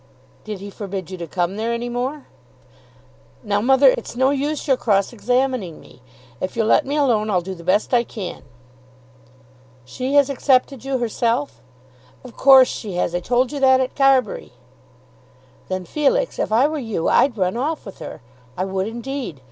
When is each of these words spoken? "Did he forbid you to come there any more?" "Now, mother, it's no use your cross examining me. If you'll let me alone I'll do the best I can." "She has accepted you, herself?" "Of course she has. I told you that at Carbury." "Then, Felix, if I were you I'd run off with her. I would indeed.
"Did 0.45 0.61
he 0.61 0.71
forbid 0.71 1.11
you 1.11 1.17
to 1.19 1.27
come 1.27 1.57
there 1.57 1.73
any 1.73 1.87
more?" 1.87 2.25
"Now, 3.43 3.61
mother, 3.61 3.93
it's 3.95 4.15
no 4.15 4.31
use 4.31 4.67
your 4.67 4.75
cross 4.75 5.13
examining 5.13 5.79
me. 5.79 6.01
If 6.39 6.57
you'll 6.57 6.65
let 6.65 6.87
me 6.87 6.95
alone 6.95 7.29
I'll 7.29 7.41
do 7.41 7.53
the 7.53 7.63
best 7.63 7.93
I 7.93 8.03
can." 8.03 8.41
"She 9.85 10.15
has 10.15 10.27
accepted 10.27 10.83
you, 10.83 10.97
herself?" 10.97 11.61
"Of 12.23 12.35
course 12.35 12.67
she 12.67 12.93
has. 12.93 13.13
I 13.13 13.19
told 13.19 13.51
you 13.51 13.59
that 13.59 13.79
at 13.79 13.95
Carbury." 13.95 14.53
"Then, 15.67 15.85
Felix, 15.85 16.39
if 16.39 16.51
I 16.51 16.67
were 16.67 16.79
you 16.79 17.07
I'd 17.07 17.37
run 17.37 17.55
off 17.55 17.85
with 17.85 17.99
her. 17.99 18.23
I 18.57 18.65
would 18.65 18.87
indeed. 18.87 19.39